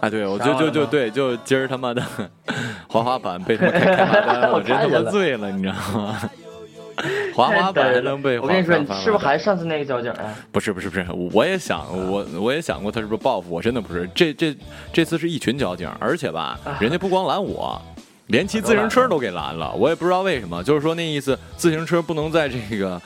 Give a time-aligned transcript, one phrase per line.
[0.00, 2.02] 哎，对，我就就就对，就今儿他妈的
[2.88, 6.20] 滑滑板被他们开罚单了， 我真他妈醉了，你知道吗？
[7.34, 10.34] 滑滑板还能被我跟你说，你是不是还是上次那个交警啊？
[10.50, 14.08] 不是不是不是，我也想我我也想过他是不是报复我，真的不是。
[14.14, 14.54] 这这
[14.92, 17.80] 这次是一群交警，而且吧，人家不光拦我，
[18.26, 19.72] 连骑自行车都给拦了。
[19.72, 23.00] 我也不知道为什么，就是说那意思，自行车不能在这个。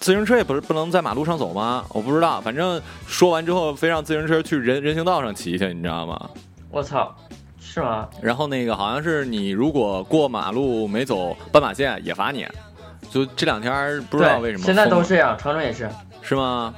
[0.00, 1.84] 自行车也不是不能在马路上走吗？
[1.90, 6.30] 我不知道，反正说完之后，非让自行车去人人行道上骑去，你知道吗？
[6.70, 7.14] 我操，
[7.60, 8.08] 是吗？
[8.20, 12.46] 然后那个好像是你如果过马路没走斑马线也罚你，
[13.10, 14.64] 就这两天不知道为什么。
[14.64, 15.88] 现在都这样，长春也是。
[16.22, 16.74] 是吗？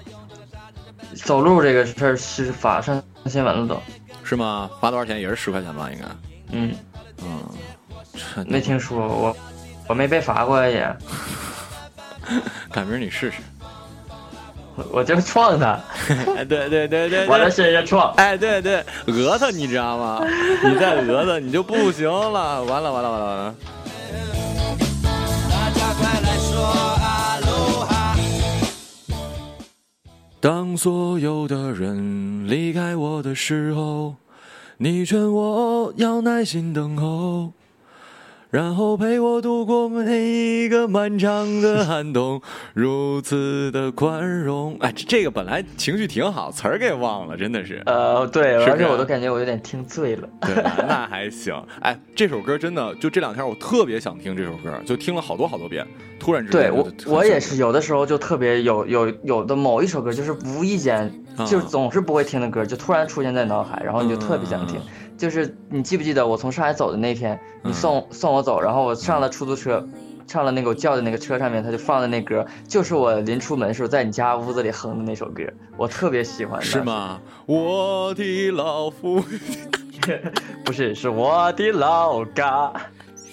[1.15, 3.81] 走路这个事儿是罚上新闻了都。
[4.25, 4.69] 是吗？
[4.81, 5.21] 罚多少钱？
[5.21, 6.05] 也是十块钱吧，应该。
[6.51, 6.75] 嗯
[7.23, 9.37] 嗯，没听说我，
[9.87, 10.85] 我没被罚过也。
[12.73, 13.39] 改明儿你试试，
[14.91, 15.79] 我就撞他。
[16.37, 18.13] 哎，对对对对，我在身上撞。
[18.15, 20.25] 哎，对对，讹他，你知道吗？
[20.65, 22.65] 你再讹他，你就不行了。
[22.65, 23.55] 完了完了完了完了。
[30.41, 34.17] 当所有的人离开我的时候，
[34.77, 37.53] 你劝我要耐心等候。
[38.55, 42.41] 然后陪我度过每一个漫长的寒冬，
[42.73, 44.77] 如此的宽容。
[44.79, 47.83] 哎，这个本来情绪挺好，词儿给忘了，真的是。
[47.85, 50.29] 呃，对，而且我都感觉我有点听醉了。
[50.43, 50.55] 对，
[50.87, 51.53] 那还行。
[51.81, 55.85] 哎，这首歌真的，就这两天我特别想听这首歌，就听了好多好多遍。
[56.21, 61.13] 突然之间，对我我也是有的时候就特别有有有的某一首歌，就是无意间
[61.45, 64.81] 就总是不会听的歌，就突然出现在脑海，然后你就特别想听。
[65.25, 69.83] 就是你记不记得我从上海走的那天，你送送我走，然后我上了出租车，
[70.27, 75.43] 上了那个我叫的那个车上面，他就放的那歌，就是我临出门的时候在你家屋子里哼的那首歌，
[75.79, 76.61] 我特别喜欢。
[76.61, 77.19] 是吗？
[77.47, 79.25] 我的老父，
[80.63, 82.71] 不是，是我的老嘎。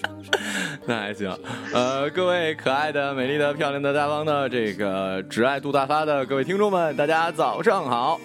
[0.86, 1.30] 那还行。
[1.74, 8.18] 呃，各位可爱的、美丽的、漂亮的、大方的，这个只爱杜大发的各位听众们，大家早上好。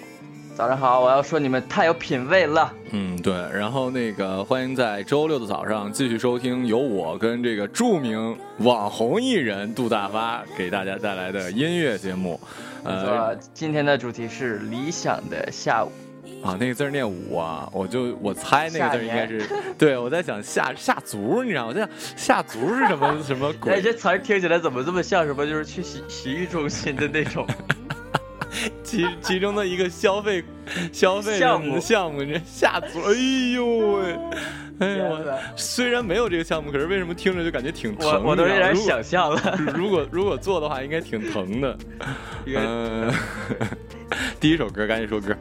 [0.58, 2.74] 早上好，我要说你们太有品位了。
[2.90, 12.40] 嗯，对，然后那个欢迎在周六的早上继续收听由我跟这个著名网红艺人杜大发给大家带来的音乐节目。
[12.82, 15.92] 呃，今天的主题是理想的下午。
[16.42, 19.48] 啊，那个字念午啊，我就我猜那个字应该是，
[19.78, 21.68] 对我在想下下足，你知道吗？
[21.68, 23.74] 我在想下足是什么什么鬼？
[23.78, 25.46] 哎，这词儿听起来怎么这么像什么？
[25.46, 27.46] 就是去洗洗浴中心的那种。
[28.88, 30.42] 其其中的一个消费
[30.90, 33.12] 消费项目项目，这吓足，哎
[33.54, 34.18] 呦喂，
[34.80, 35.18] 哎呦，
[35.56, 38.10] 虽然没有这个项目，可是为什么听着就感觉挺疼？
[38.24, 39.58] 我我都有点想象了。
[39.76, 41.78] 如果如果做的话，应该挺疼的。
[42.46, 43.12] 嗯，
[44.40, 45.36] 第一首歌赶紧说歌。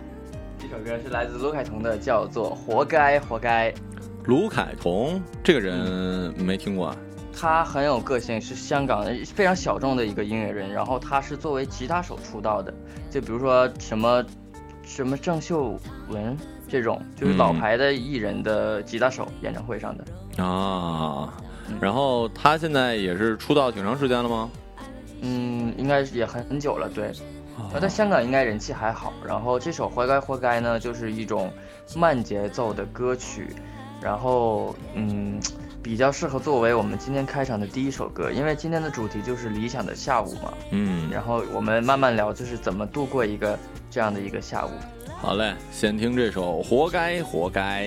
[0.59, 3.71] 第一首歌是来自卢凯彤的，叫做《活该活该》。
[4.25, 6.93] 卢凯彤这个人没听过。
[7.39, 10.73] 他很有个性，是香港非常小众的一个音乐人。
[10.73, 12.73] 然后他是作为吉他手出道的，
[13.11, 14.25] 就比如说什么
[14.83, 15.79] 什么郑秀
[16.09, 16.35] 文
[16.67, 21.31] 这种，就是老牌的艺人的吉他手演唱会上的啊。
[21.79, 24.49] 然后他现在也是出道挺长时间了吗？
[25.21, 26.89] 嗯，应该也很久了。
[26.89, 27.11] 对，
[27.71, 29.13] 他在香港应该人气还好。
[29.23, 31.51] 然后这首《活该活该》呢，就是一种
[31.95, 33.55] 慢节奏的歌曲。
[34.01, 35.39] 然后嗯。
[35.87, 40.53] 比较适合作为我们今天开场的第一首歌，因为今天的主题就是理想的下午嘛。
[40.71, 43.57] 嗯，然后我们慢慢聊，就是怎么度过一个
[43.89, 44.71] 这样的一个下午。
[45.21, 47.85] 好嘞，先听这首《活该活该》。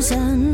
[0.00, 0.47] reason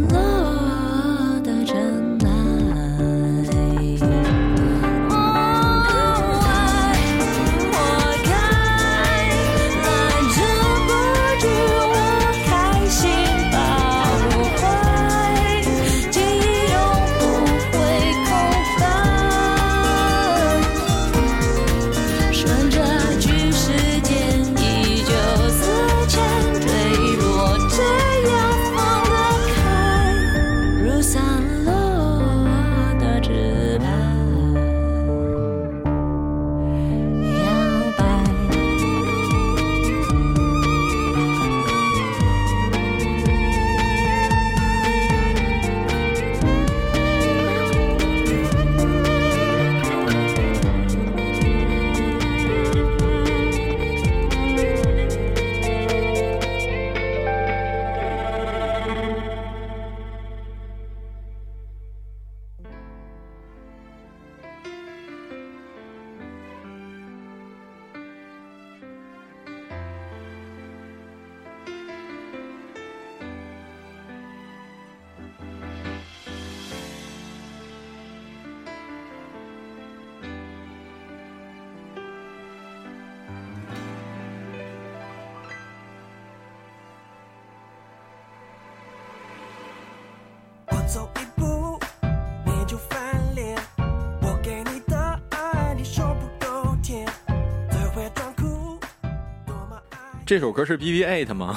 [100.27, 101.55] 这首歌是 B B Eight 吗？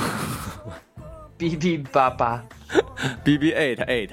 [1.37, 2.43] B B 八八，
[3.23, 4.09] B B Eight Eight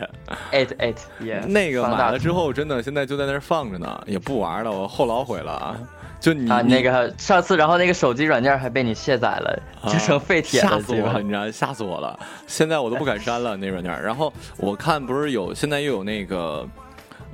[0.53, 1.43] Eight Eight，耶！
[1.49, 5.77] 那个买了之后，真的现在就在那儿放着呢，也不玩了，我后老悔了啊！
[6.21, 11.21] 就你啊，那个上次，然后那个手机软件还被你卸载了，就成废铁了，吓死我了！
[11.21, 12.19] 你知道，吓死我了！
[12.47, 13.91] 现在我都不敢删了那软件。
[14.03, 16.67] 然后我看不是有，现在又有那个。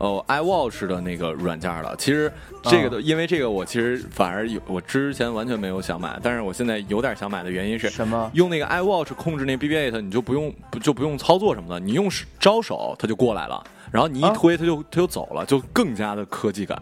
[0.00, 1.94] 哦，iWatch 的那个软件了。
[1.96, 8.30] 其实这个的，因为这个我其实反而有，我之前完全没有想买，但是我现在有点想买的原因是什么？
[8.32, 16.80] 用那个 iWatch 控制那 BB8，你就不用不就不用操作什么的，你用招手它就过来了，然后你一推它就它就走了，就更加的科技感。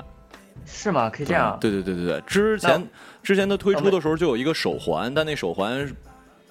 [0.65, 1.11] 是吗？
[1.11, 1.59] 可以这样？
[1.61, 2.89] 对对对对对，之前
[3.23, 5.91] 之前它推出的时候就有一个手环，但那手环。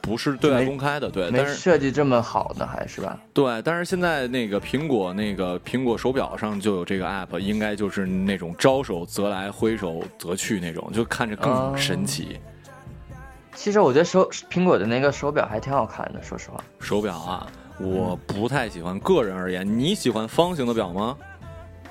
[0.07, 3.19] 不是对外公开的，对，没设计这么好的，还是吧？
[3.33, 12.39] 对，但是现在那个苹果那个苹果手表上就有这个 app，应该就是那种招手则来，挥手则去那种，就看着更神奇。
[13.53, 16.63] 其实我觉得手苹果的那个手表还挺好看的，说实话。
[16.79, 17.47] 手表啊，
[17.79, 18.97] 我不太喜欢。
[18.99, 21.17] 个人而言，你喜欢方形的表吗？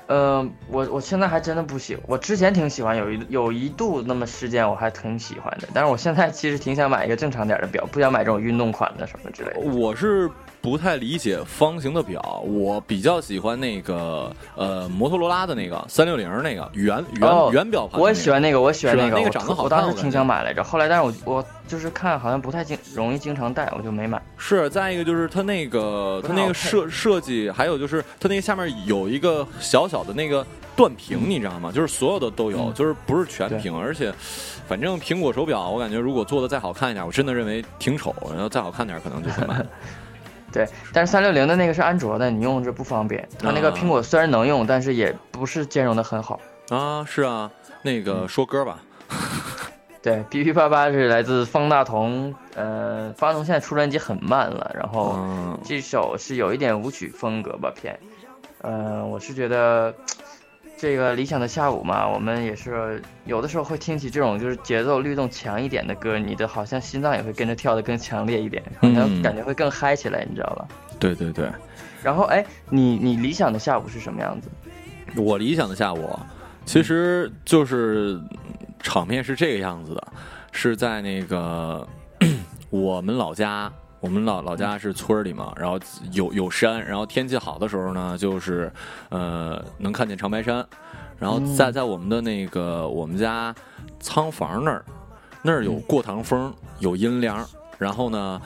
[0.07, 9.59] 嗯，我我现在还真的不喜，我之前挺喜欢，有一有一度那么事件我还挺喜欢的，但是我现在其实挺想买一个正常点的表，不想买这种运动款的什么之类的。
[9.59, 10.31] 我是。
[10.67, 18.01] 不太理解方形的表，我比较喜欢那个呃摩托罗拉的那个三六零那个圆圆圆表盘。
[18.01, 19.63] 我也喜欢那个，我喜欢那个，那个长得好看。
[19.63, 24.21] 我当时挺想买来着，后来但是我我就是看好像不太经容易经常戴，我就没买。
[24.35, 30.45] 是，再一个就是它那个它那个设设计，还有就是它那个下面有一个小小的那个
[30.75, 31.71] 断屏，你知道吗？
[31.73, 34.13] 就是所有的都有，就是不是全屏，而且
[34.67, 39.65] 反正苹果手表，我感觉如果做的再好看一点，我真的认为挺丑，然后再好看点可能就会买。
[40.57, 43.29] 对，但是三六零的那个是安卓的，你用着不方便。
[43.37, 47.05] 它那个苹果虽然能用，但是也不是兼容的很好啊。
[47.05, 47.51] 是啊，
[47.83, 48.79] 那个说歌吧。
[50.01, 55.19] 对，B B 八八是来自方大同，呃，方大同现在出专辑很慢了，然后
[55.63, 57.99] 这首是有一点舞曲风格吧偏，
[58.61, 59.93] 呃，我是觉得。
[60.77, 70.67] 这个理想的下午嘛，我们也是有的时候会听起这种就是节奏律动强一点的歌，你的好像心脏也会跟着跳得更强烈一点，好像感觉会更嗨起来，你知道吧？
[70.99, 71.49] 对对对。
[72.03, 74.49] 然后哎，你你理想的下午是什么样子？
[75.15, 76.17] 我理想的下午，
[76.63, 78.21] 其实就是
[78.79, 80.07] 场面是这个样子的，
[80.51, 81.85] 是在那个
[82.69, 83.73] 我们老家。
[83.99, 85.79] 我们老老家是村里嘛，然后
[86.11, 88.71] 有有山，然后天气好的时候呢，就是
[89.09, 90.65] 呃能看见长白山，
[91.17, 93.53] 然后在在我们的那个我们家
[93.99, 94.85] 仓房那儿，
[95.41, 97.43] 那儿有过堂风，有阴凉，
[97.77, 98.41] 然后呢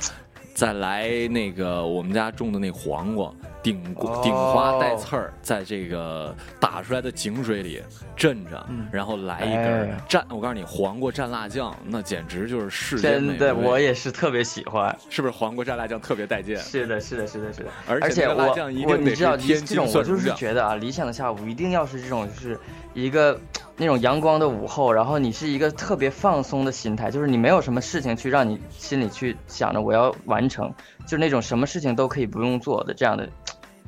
[0.54, 3.32] 再来那个我们家种的那黄瓜。
[3.64, 3.82] 顶
[4.24, 7.82] 顶花带刺儿，在这个打出来的井水里
[8.16, 10.24] 震着，然后来一根蘸。
[10.30, 13.38] 我告诉你，黄瓜蘸辣酱，那简直就是世间美味。
[13.38, 14.98] 真的，我也是特别喜欢。
[15.10, 16.58] 是不是黄瓜蘸辣酱特别带劲？
[16.58, 17.70] 是的，是的，是的，是的。
[17.88, 22.60] 而且辣酱一定得是天这种我就是觉得啊，理想的下午一定要是这种，就是
[22.94, 23.40] 一个
[23.78, 33.30] 那种阳光的午后，然后你是一个特别放松的心态，就是你没有什么事情去让你心里去想着我要完成，就是那种什么事情都可以不用做的这样的。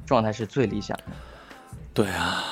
[0.05, 1.03] 状态是最理想的，
[1.93, 2.43] 对啊。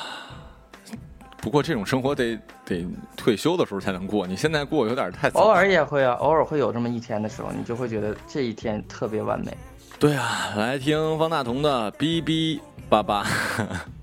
[1.41, 2.85] 不过这种生活得得
[3.17, 5.39] 退休的时候才能过，你现在过有点太早。
[5.39, 9.57] 偶尔也会啊，偶尔会有这么一天的时候，你就会觉得这一天特别完美。
[9.99, 13.23] 对啊，来听方大同的《哔哔叭叭》。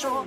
[0.00, 0.24] 说。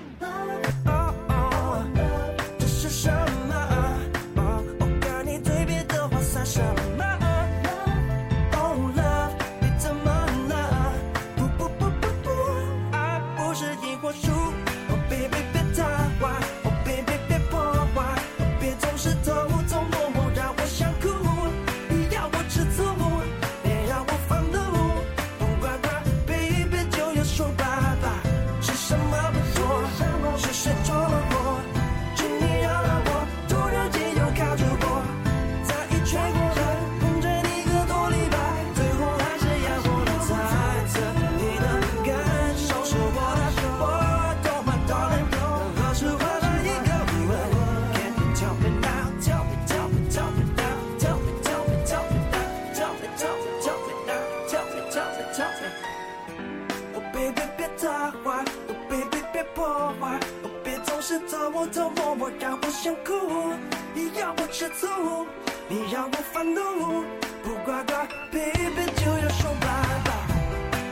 [60.01, 63.53] 哦，别总是偷偷摸摸让我想哭，
[63.93, 65.25] 你让我吃醋，
[65.67, 67.03] 你让我愤怒，
[67.43, 69.67] 不乖乖，baby 就要说拜
[70.05, 70.11] 拜。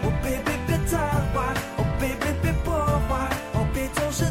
[0.04, 0.98] 哦，baby 别太
[1.34, 2.74] 坏，哦，baby 别破
[3.08, 4.26] 坏，哦，别总是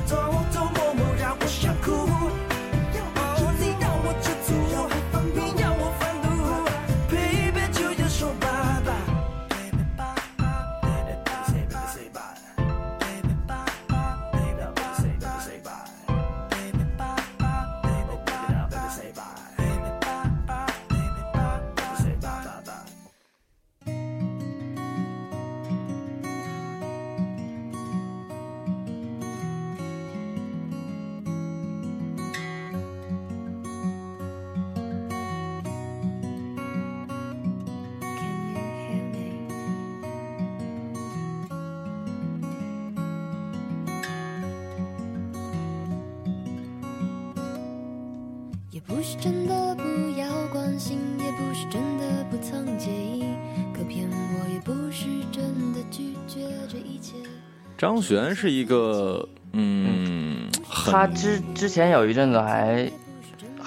[57.80, 62.92] 张悬是一个，嗯，很他之之前有一阵子还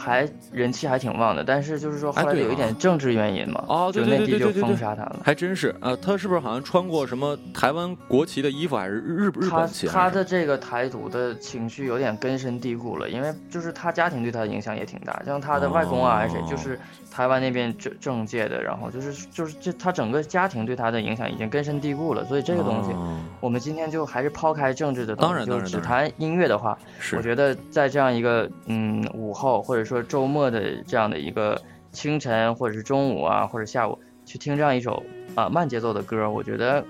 [0.04, 5.22] 还人气还挺旺的，但是就是说后来有一点政治原因嘛，哦，对对就内地就对对对对对，封杀他了。
[5.24, 9.88] 还真是啊，他是不是好像穿过什么台湾国旗的衣服，还是日日他本旗？
[9.88, 16.78] 还是他的这个台独的情绪有点根深蒂固了，因为就是他家庭对他的影响也挺大，像他的外公啊还是谁，哦就是
[17.10, 35.04] 台湾那边政政界的，然后就是就是这他整个家庭对他的影响已经根深蒂固了，所以这个东西哦我们今天就还是抛开政治的东当西，就只谈音乐的话，是我觉得在这样一个嗯午后或者说周末的这样的一个清晨或者是中午啊或者下午去听这样一首
[35.36, 36.84] 啊慢节奏的歌，我觉得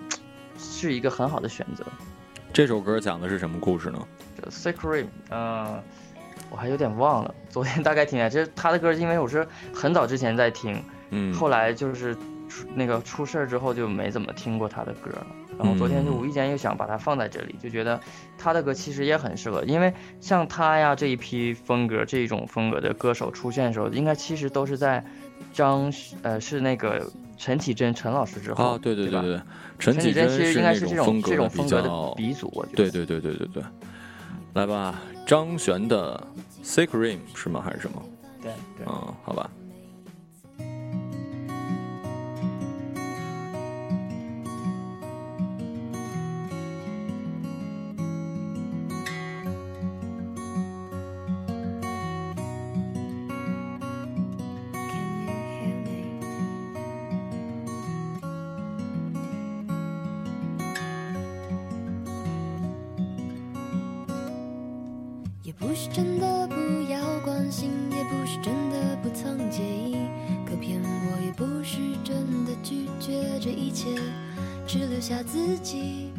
[0.58, 1.84] 是一个很好的选择。
[2.54, 4.00] 这首歌讲的是什么故事呢？
[4.40, 5.82] 就 Secret，嗯、
[6.52, 12.16] 我还有点忘了，昨天大概听一下，这他的歌，因为我是很早之前在听，嗯，后来就是
[12.54, 15.26] 出那个出事儿之后就没怎么听过他的歌了。
[15.58, 18.00] 然后昨天就嗯无意间又想把它放在这里，就觉得
[18.38, 25.04] 他的歌其实也很适合，因为像他呀这一批风格这一种风格的歌手出现的时候，应该其实都是在
[25.52, 29.42] 张呃是那个陈绮贞陈老师之后哦，对对对对对，
[29.78, 32.90] 陈绮贞其实应该是这种这种风格的，鼻祖，我觉得。
[32.90, 33.64] 对对对对对对，
[34.54, 36.22] 来吧，张悬的
[36.66, 37.62] 《Secret》是吗？
[37.64, 38.02] 还是什么？
[38.42, 38.86] 对对。
[38.88, 39.50] 嗯，好吧。
[65.84, 66.56] 是真的不
[66.90, 69.98] 要关心，也不是真的不曾介意，
[70.46, 73.90] 可骗我也不是真的拒绝这一切，
[74.66, 76.13] 只留下自己。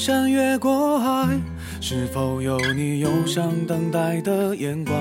[0.00, 1.38] 山，越过海，
[1.78, 4.96] 是否有你忧伤等待的眼光？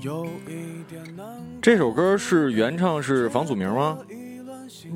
[0.00, 1.26] 有一点难
[1.60, 3.98] 这首歌是原唱是房祖名吗？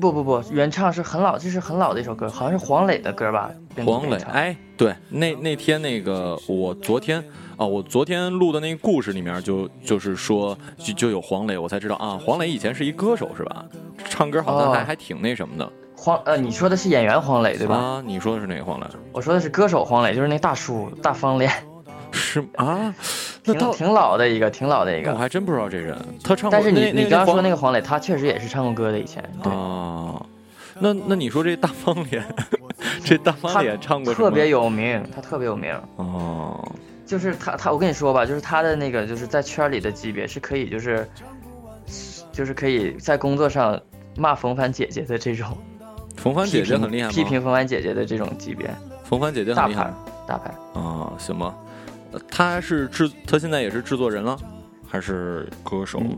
[0.01, 3.51] 不不不，原唱是很老，这是很老的一首歌，好像是黄磊的歌吧？
[3.85, 7.23] 黄磊，哎，对，那那天那个我昨天
[7.57, 13.63] 啊，我昨天录的那个故事里面就就是说就就有黄磊，我才知道啊，黄磊以前是一歌手是吧？
[14.05, 15.71] 唱歌好像还、哦还挺那什么的
[16.03, 17.77] 黄呃，你说的是演员黄磊对吧？
[17.77, 18.03] 啊。
[18.05, 18.85] 你说的是哪个黄磊？
[19.13, 21.49] 我说的是歌手黄磊，就是那大叔大方脸，
[22.11, 22.93] 是啊，
[23.45, 25.13] 那挺挺老的一个，挺老的一个。
[25.13, 26.51] 我还真不知道这人，他唱过。
[26.51, 29.49] 但是你你刚刚说那个个黄磊，他确实也是唱过歌的，以前对。
[29.53, 30.21] 啊，
[30.77, 32.21] 那那你说这大方脸，
[33.05, 35.73] 这大方脸唱过特别有名，他特别有名。
[35.95, 36.69] 哦，
[37.05, 41.09] 就是他他，我跟你说吧，就是他的那个就是在圈里的级别是可以就是，
[42.33, 43.79] 就是可以在工作上
[44.17, 45.47] 骂冯凡姐姐的这种，
[46.15, 47.13] 冯帆姐姐很厉害吗？
[47.13, 48.69] 批评冯帆姐姐的这种级别，
[49.03, 49.91] 冯帆姐姐很厉害
[50.27, 50.53] 大牌。
[50.73, 51.53] 啊，行吧。
[52.11, 54.37] 呃他是制，她现在也是制作人了，
[54.87, 55.99] 还是歌手？
[55.99, 56.17] 嗯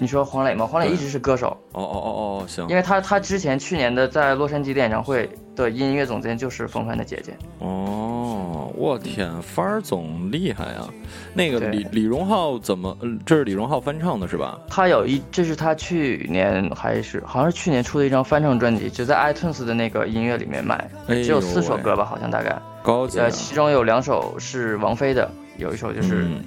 [0.00, 0.66] 你说黄磊吗？
[0.66, 2.10] 黄磊一直是歌手，哦哦哦
[2.42, 7.36] 哦，行因为他他之前去年的在洛杉矶的演唱会的音乐总监就是冯帆的姐姐。
[7.58, 10.88] 哦，我天，帆儿总厉害啊！
[11.34, 12.96] 那个李李荣浩怎么？
[13.00, 14.58] 呃这是李荣浩翻唱的是吧？
[14.68, 22.56] 他有一，这是他去年还是好像是去年出的一张翻唱专辑，只在 iTunes 的那个音乐里面卖，哎只有四首歌吧，好像大概。
[22.82, 23.30] 高级啊呃，！
[23.30, 26.42] 其中有两首是王菲的，有一首就是嗯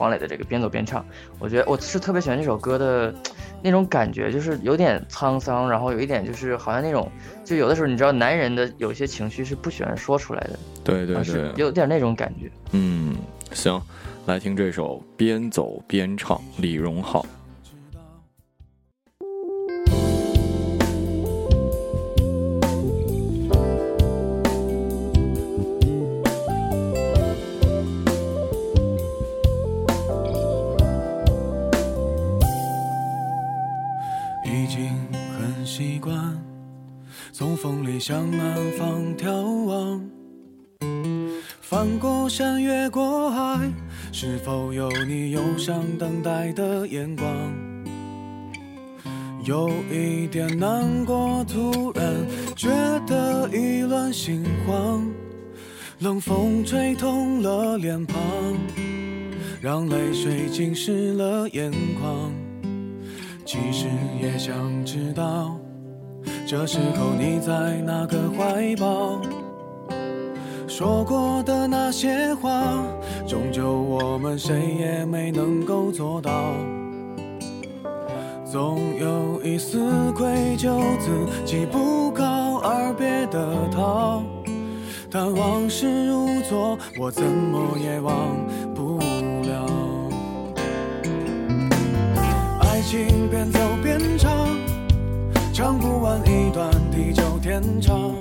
[0.00, 1.04] 黄磊的这个边走边唱。
[1.38, 3.14] 我觉得我是特别喜欢这首歌的
[3.62, 7.06] 那种感觉，就是有点沧桑，然后有一点就是好像那种，
[7.44, 12.50] 就有的时候你知道男人的有些情绪是不喜欢说出来的，对对对，有点那种感觉。
[12.72, 13.14] 嗯，
[13.52, 13.78] 行，
[14.24, 17.26] 来听这首《边走边唱》，李荣浩。
[44.22, 47.26] 是否有你忧伤等待的眼光？
[49.46, 52.04] 有一点难过，突然
[52.54, 52.68] 觉
[53.06, 55.10] 得意乱心慌，
[56.00, 58.18] 冷风吹痛了脸庞，
[59.58, 62.30] 让泪水浸湿了眼眶。
[63.46, 63.86] 其实
[64.20, 65.58] 也想知道，
[66.46, 69.22] 这时候你在哪个怀抱？
[70.80, 72.64] 说过的那些话，
[73.28, 76.54] 终究我们谁也没能够做到。
[78.50, 81.10] 总有一丝愧疚，自
[81.44, 84.22] 己不告而别的逃。
[85.10, 88.14] 但往事如昨，我怎么也忘
[88.74, 88.96] 不
[89.42, 89.66] 了。
[92.62, 94.48] 爱情边走边唱，
[95.52, 98.14] 唱不完一段地久天长。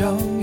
[0.00, 0.39] 想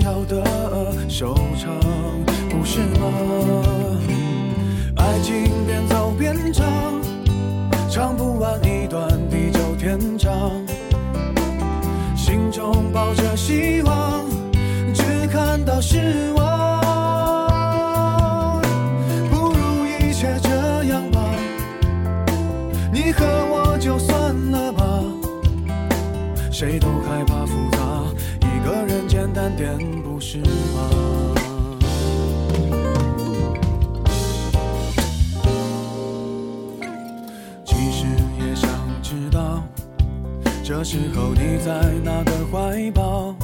[40.80, 41.72] 那时候你在
[42.04, 43.34] 哪个怀抱？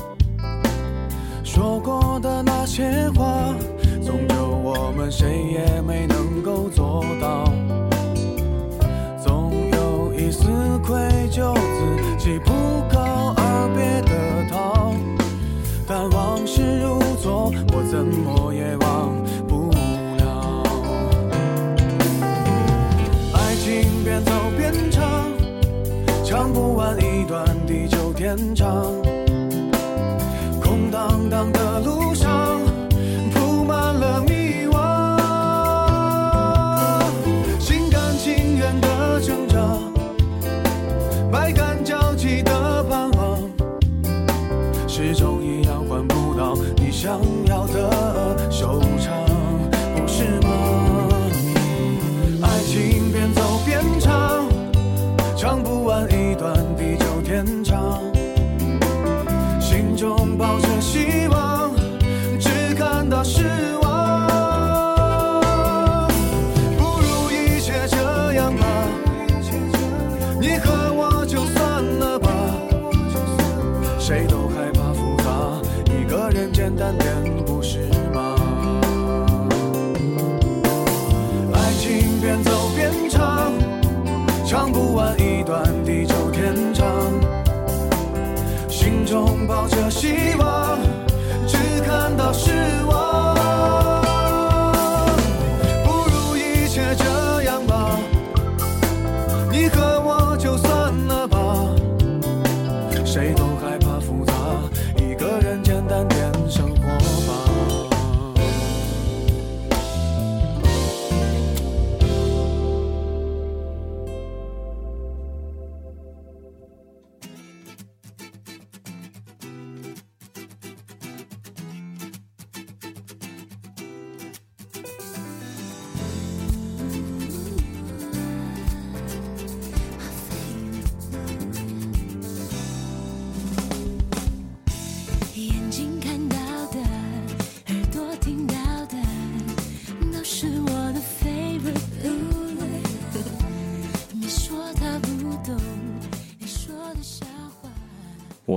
[1.42, 3.52] 说过的那些话，
[4.06, 6.23] 终究我们谁也没能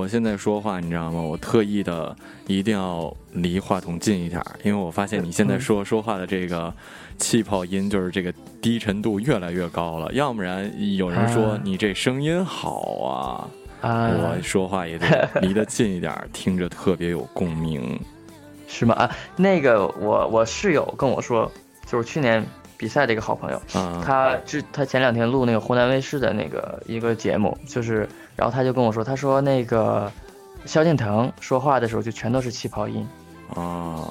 [0.08, 1.22] 我现在说话，你知道吗？
[1.22, 2.16] 我特意的
[2.48, 6.74] 一定要离话筒近一点儿，因为我发现你现在说说话的这个
[7.18, 10.10] 气泡音，就是这个低沉度越来越高了。
[10.14, 13.50] 要不然有人说啊你这声音好
[13.82, 18.00] 啊，啊，我说话也得离得近一点儿，听着特别有共鸣。
[18.66, 18.96] 是吗？
[18.96, 21.52] 啊，那个我我室友跟我说，
[21.86, 22.42] 就是去年
[22.78, 30.12] 比赛的一个好朋友，啊，他之他前两天录那个湖南卫视的那个一个节目，就是然后他就跟我说，他说那个
[30.66, 33.08] 萧敬腾说话的时候就全都是气泡音，
[33.56, 34.08] 啊，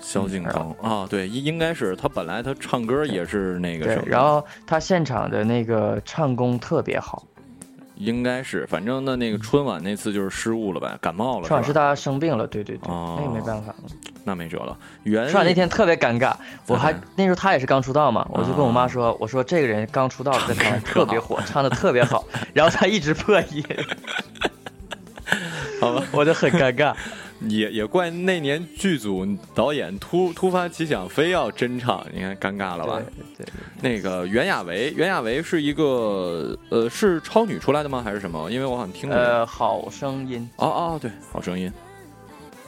[0.00, 0.74] 萧敬腾。
[0.82, 7.22] 啊，对，应应该是他本来他唱歌也是那个什么，，对然后他现场的那个唱功特别好，
[8.00, 11.46] 应该是，反正那那个春晚那次就是失误了呗，感冒了？
[11.46, 13.74] 春晚是他生病了，对对对，哦那个没办法。
[14.24, 14.76] 那没辙了。
[15.02, 16.34] 原春晚那天特别尴尬，
[16.66, 23.64] 我还嗯那时候他也是刚出道嘛，我就跟我啊妈说，我说这个人刚出道在台上特别火，唱的特别好， 然后他一直破音，
[25.80, 26.94] 好吧，我就很尴尬。
[27.48, 33.00] 也也怪那年剧组导演突突发奇想，非要真唱，你看尴尬了吧？
[33.36, 38.02] 对对对，那个袁娅维，袁娅维是一个呃是超女出来的吗？
[38.04, 38.50] 还是什么？
[38.50, 39.18] 因为我好像听过。
[39.18, 41.72] 呃，好声音，哦哦，对，好声音。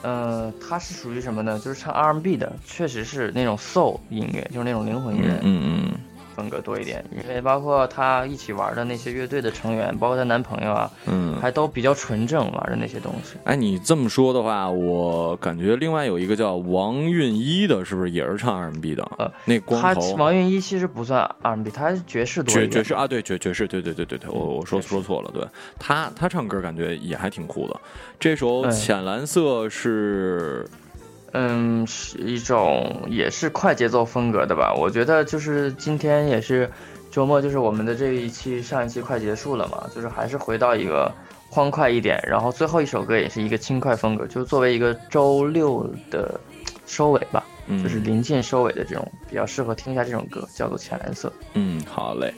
[0.01, 1.57] 呃，她是属于什么呢？
[1.59, 5.91] 就是唱 R&B 的，确实是那种 soul 音乐，就是那种灵魂音乐嗯嗯
[6.35, 7.03] 风格多一点。
[7.11, 11.41] 因为包括她一起玩的那些乐队的成员，包括她男朋友啊，嗯嗯。
[11.41, 13.35] 还都比较纯正玩的那些东西。
[13.43, 19.03] 哎，你这么说的话，我感觉另外有一个叫王韵一的，是不是也是唱 R&B 的？
[19.17, 22.67] 呃，那光他头王韵一其实不算 R&B，他是爵士多爵。
[22.67, 25.45] 爵士啊，对爵爵士，对对对对对，我我说说错了，对
[25.77, 27.79] 他他唱歌感觉也还挺酷的。
[28.19, 30.77] 这首浅蓝色是嗯，
[31.87, 34.73] 是一种也是快节奏风格的吧。
[34.73, 36.69] 我觉得就是今天也是
[37.11, 41.11] 周末，就是我们的这一期上一期快结束了嘛，就是还是回到一个
[41.49, 46.39] 欢快一点，然后最后一首歌也是一个轻快风格，就作为一个周六的
[46.85, 51.29] 收尾吧，嗯就是临近收尾的这种比较适合听一下这种歌，叫做《浅蓝色》。
[51.53, 52.33] 嗯，好嘞。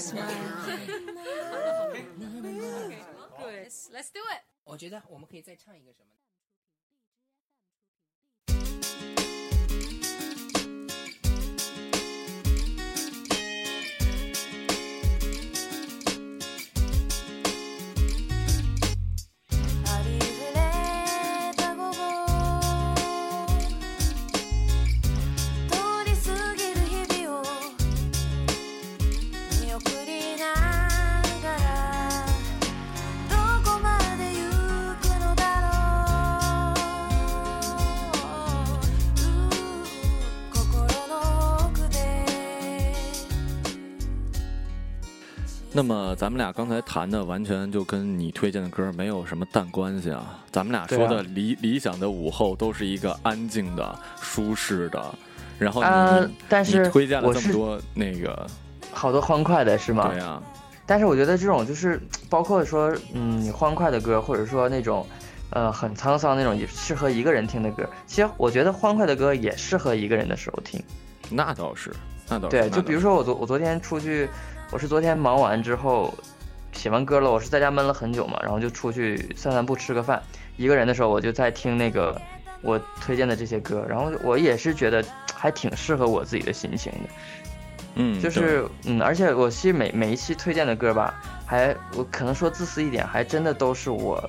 [4.64, 6.10] 我觉得我们可以再唱一个什么？
[45.80, 50.38] 那么咱们俩刚才谈的完全就跟你推荐的歌没有什么淡关系啊。
[50.52, 55.02] 咱们俩说的理、理想的午后都是一个安静的、舒适的，
[55.58, 58.46] 然后你、啊但是你推荐了这么多那个，
[58.92, 60.10] 好多欢快的是吗？
[60.12, 60.42] 对啊，
[60.84, 65.06] 但是我觉得这种就是包括说，嗯，欢快的歌，或者说那种，
[65.48, 67.88] 呃，很沧桑那种，也适合一个人听的歌。
[68.06, 70.78] 其实我觉得欢快的歌也适合一个人的时候听。
[71.30, 71.90] 那倒是，
[72.28, 72.60] 那倒是。
[72.60, 74.28] 对，就比如说我昨我昨天出去，
[74.72, 76.14] 我是昨天忙完之后
[76.72, 80.22] 写完歌了，我是在家闷了很久嘛，然后就出去散散步吃个饭。
[80.56, 82.20] 一个人的时候，我就在听那个
[82.62, 85.04] 我推荐的这些歌，然后我也是觉得
[85.34, 87.08] 还挺适合我自己的心情的。
[87.96, 94.22] 嗯，就是嗯，而且我其实每每一期推荐的歌吧，还我可能说自私一点，还真的都是我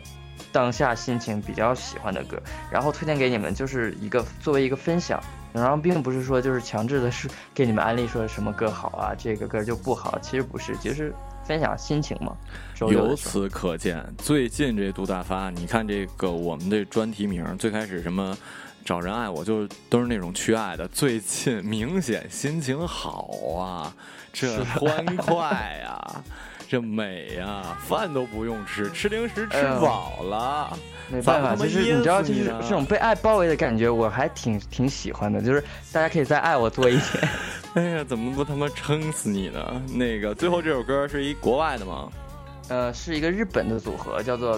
[0.52, 5.22] 当下心情比较喜欢的歌，然后推荐给你们，就是一个作为一个分享，
[5.54, 12.36] 然后并不是说就是强制的是给你们安利说什么歌好啊，这个歌就不好，其实不是，其实分享心情嘛。
[12.80, 18.36] 由此可见，最近这杜大发，你看这个我们的专题名，最开始什么
[18.84, 20.88] 找人爱我，就都是那种缺爱的。
[20.88, 23.94] 最近明显心情好啊，
[24.34, 26.24] 这欢快呀、
[26.72, 30.72] 这美呀、饭都不用吃，吃零食吃饱了。
[31.10, 35.62] 没办法，就是你知道，就是这种被爱包围的感觉，我还挺挺喜欢的，就是
[35.92, 37.30] 大家可以再爱我多一点。
[37.76, 39.82] 哎呀，怎么不他妈撑死你呢？
[39.94, 42.10] 那个最后这首歌是一国外的吗
[42.70, 44.58] 呃，是一个日本的组合，叫做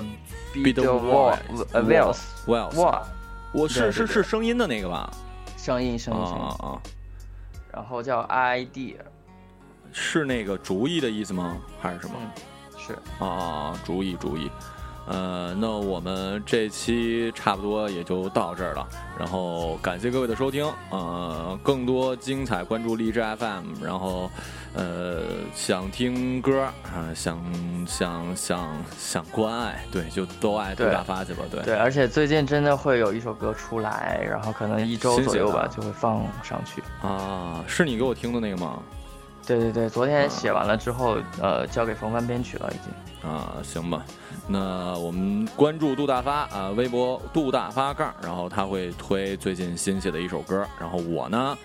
[0.54, 1.36] Be the uh,
[1.74, 3.02] Wells？Wells，哇，
[3.54, 5.12] 我是是是声音的那个吧？
[5.58, 6.78] 声音声啊音声音啊，啊！
[7.72, 8.98] 然后叫 idea，
[9.94, 11.58] 是那个主意的意思吗？
[11.80, 12.16] 还是什么？
[12.20, 12.30] 嗯，
[12.78, 13.80] 是，啊！
[13.86, 14.52] 主意主意。
[15.06, 18.88] 呃，那我们这期差不多也就到这儿了。
[19.20, 23.84] 然后感谢各位的收听，呃，更多精彩关注荔枝 FM。
[23.84, 24.32] 然后，
[24.74, 25.24] 呃，
[25.54, 27.38] 想听歌啊、想
[27.86, 31.62] 想想想关爱，对，就都爱杜对大发去吧，对。
[31.64, 36.82] 对，而且最近真的会有一首歌出来，然后可能一周新左右吧就会放上去。
[37.06, 38.80] 啊，是你给我听的那个吗？
[39.46, 43.30] 对对对，昨天写完了之后，呃，交给冯帆编曲了，已经。
[43.30, 44.04] 啊，行吧，
[44.48, 51.58] 那我们关注杜大发啊，微博杜大发杠，然后他会推最近新写的一首歌，然后我呢，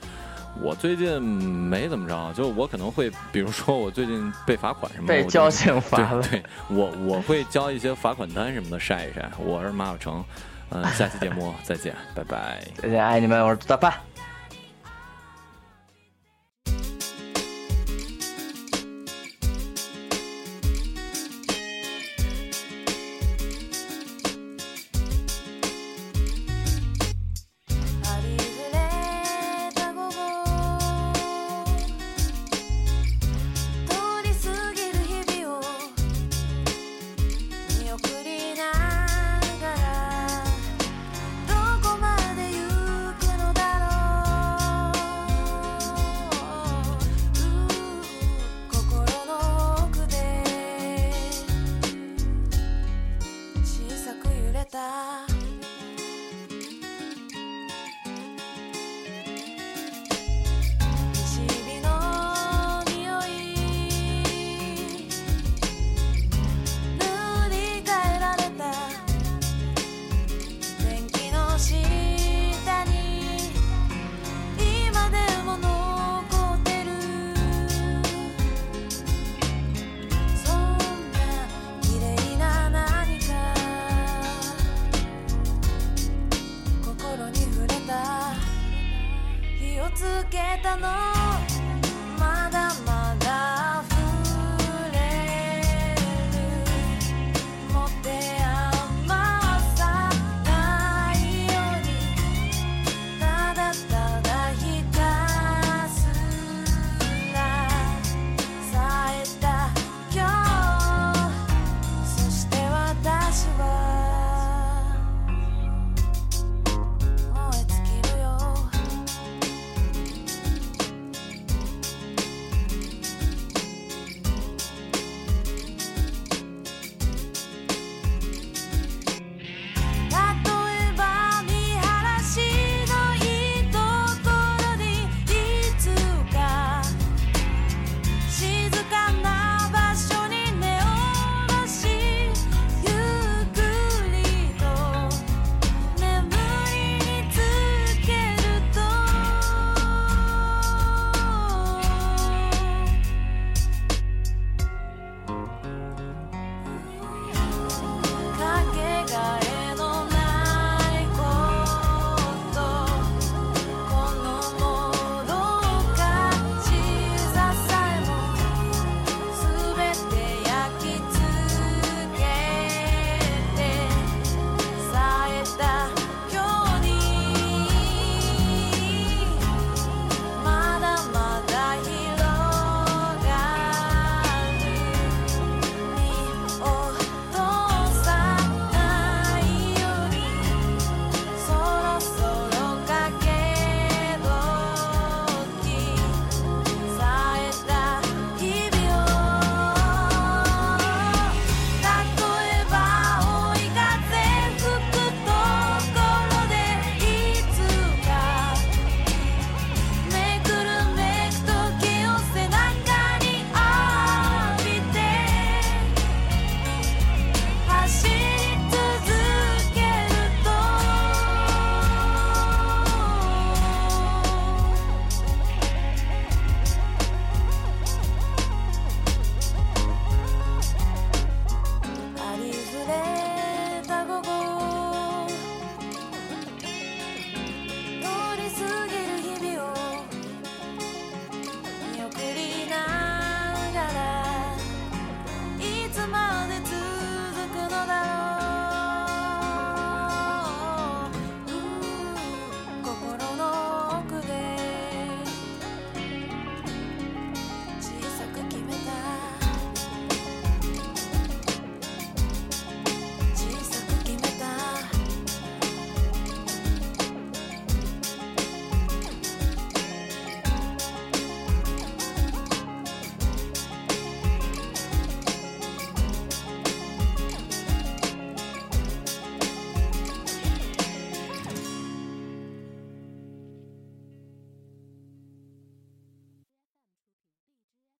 [0.62, 6.22] 我最近没怎么着，就我可能会，比如说我最近被罚款什么的，被交警罚了。
[6.22, 9.29] 对对，我我会交一些罚款单什么的晒一晒。
[9.37, 10.24] 我是马小成，
[10.70, 12.62] 嗯、下期节目再见，拜拜。
[12.76, 14.07] 再见，爱你们，我是杜大发。